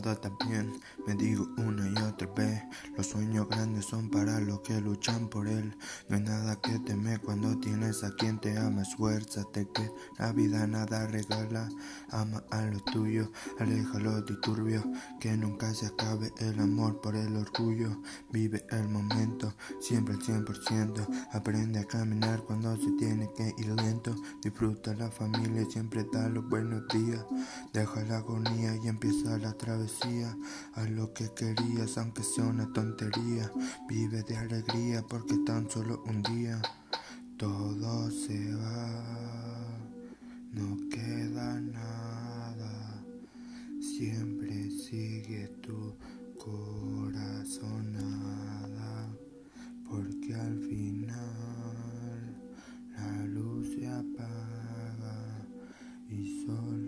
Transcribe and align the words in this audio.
todo 0.00 0.12
está 0.12 0.30
bien. 0.48 0.80
Me 1.06 1.14
digo 1.14 1.46
una 1.58 1.88
y 1.88 1.92
otra 1.92 2.11
son 3.92 4.08
para 4.08 4.40
los 4.40 4.60
que 4.60 4.80
luchan 4.80 5.28
por 5.28 5.46
él. 5.46 5.76
No 6.08 6.16
hay 6.16 6.22
nada 6.22 6.56
que 6.62 6.78
temer 6.78 7.20
cuando 7.20 7.60
tienes 7.60 8.02
a 8.02 8.10
quien 8.16 8.38
te 8.38 8.56
ama, 8.56 8.80
esfuérzate 8.80 9.68
que 9.68 9.90
la 10.18 10.32
vida 10.32 10.66
nada 10.66 11.06
regala. 11.08 11.68
Ama 12.08 12.42
a 12.50 12.62
lo 12.62 12.80
tuyo, 12.80 13.30
aléjalo 13.58 14.22
de 14.22 14.34
turbio, 14.36 14.82
que 15.20 15.36
nunca 15.36 15.74
se 15.74 15.88
acabe 15.88 16.32
el 16.38 16.58
amor 16.58 17.02
por 17.02 17.16
el 17.16 17.36
orgullo. 17.36 18.00
Vive 18.30 18.64
el 18.70 18.88
momento, 18.88 19.52
siempre 19.78 20.14
al 20.14 20.22
100%. 20.22 21.06
Aprende 21.32 21.80
a 21.80 21.84
caminar 21.84 22.40
cuando 22.44 22.74
se 22.76 22.92
tiene 22.92 23.30
que 23.36 23.52
ir 23.58 23.68
lento. 23.72 24.14
Disfruta 24.42 24.94
la 24.94 25.10
familia, 25.10 25.66
siempre 25.68 26.06
da 26.10 26.30
los 26.30 26.48
buenos 26.48 26.88
días. 26.88 27.26
Deja 27.74 28.02
la 28.04 28.18
agonía 28.18 28.74
y 28.82 28.88
empieza 28.88 29.36
la 29.36 29.52
travesía. 29.52 30.34
Haz 30.72 30.88
lo 30.88 31.12
que 31.12 31.30
querías, 31.34 31.98
aunque 31.98 32.22
sea 32.22 32.44
una 32.44 32.72
tontería. 32.72 33.52
Vive 33.88 34.22
de 34.22 34.36
alegría 34.36 35.02
porque 35.02 35.36
tan 35.44 35.68
solo 35.68 36.02
un 36.06 36.22
día 36.22 36.62
todo 37.36 38.10
se 38.10 38.54
va, 38.54 39.78
no 40.52 40.78
queda 40.88 41.60
nada, 41.60 43.04
siempre 43.80 44.70
sigue 44.70 45.48
tu 45.60 45.94
corazonada, 46.38 47.48
porque 49.90 50.34
al 50.34 50.58
final 50.60 52.36
la 52.96 53.26
luz 53.26 53.74
se 53.74 53.88
apaga 53.88 55.46
y 56.08 56.44
solo 56.46 56.81